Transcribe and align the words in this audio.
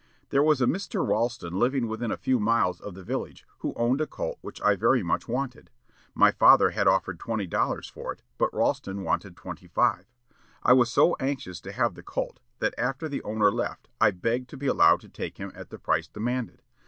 "There 0.31 0.41
was 0.41 0.61
a 0.63 0.65
Mr. 0.65 1.07
Ralston 1.07 1.59
living 1.59 1.87
within 1.87 2.09
a 2.09 2.17
few 2.17 2.39
miles 2.39 2.81
of 2.81 2.95
the 2.95 3.03
village, 3.03 3.45
who 3.59 3.71
owned 3.75 4.01
a 4.01 4.07
colt 4.07 4.39
which 4.41 4.59
I 4.63 4.75
very 4.75 5.03
much 5.03 5.27
wanted. 5.27 5.69
My 6.15 6.31
father 6.31 6.71
had 6.71 6.87
offered 6.87 7.19
twenty 7.19 7.45
dollars 7.45 7.87
for 7.87 8.11
it, 8.11 8.23
but 8.39 8.51
Ralston 8.51 9.03
wanted 9.03 9.37
twenty 9.37 9.67
five. 9.67 10.07
I 10.63 10.73
was 10.73 10.91
so 10.91 11.15
anxious 11.19 11.61
to 11.61 11.71
have 11.73 11.93
the 11.93 12.01
colt 12.01 12.39
that 12.57 12.73
after 12.79 13.07
the 13.07 13.21
owner 13.21 13.51
left 13.51 13.89
I 14.01 14.09
begged 14.09 14.49
to 14.49 14.57
be 14.57 14.65
allowed 14.65 15.01
to 15.01 15.07
take 15.09 15.37
him 15.37 15.51
at 15.53 15.69
the 15.69 15.77
price 15.77 16.07
demanded. 16.07 16.63